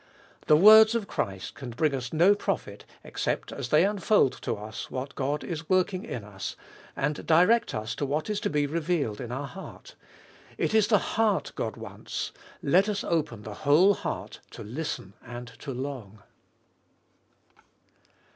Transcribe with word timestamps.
The 0.47 0.57
words 0.57 0.95
of 0.95 1.07
Christ 1.07 1.53
can 1.53 1.69
bring 1.69 1.93
us 1.93 2.11
no 2.11 2.33
profit, 2.33 2.85
except 3.03 3.51
as 3.51 3.69
they 3.69 3.85
unfold 3.85 4.33
to 4.41 4.55
us 4.55 4.89
what 4.89 5.13
God 5.13 5.43
is 5.43 5.69
working 5.69 6.05
in 6.05 6.23
us, 6.23 6.55
and 6.95 7.23
direct 7.27 7.75
us 7.75 7.93
to 7.97 8.05
what 8.07 8.27
is 8.27 8.39
to 8.39 8.49
be 8.49 8.65
revealed 8.65 9.21
in 9.21 9.31
our 9.31 9.45
heart. 9.45 9.93
It 10.57 10.73
is 10.73 10.87
the 10.87 10.97
heart 10.97 11.51
God 11.55 11.77
wants; 11.77 12.31
let 12.63 12.89
us 12.89 13.03
open 13.03 13.43
the 13.43 13.53
whole 13.61 13.93
heart 13.93 14.39
to 14.49 14.63
listen 14.63 15.13
and 15.23 15.49
to 15.59 15.71
long. 15.71 16.23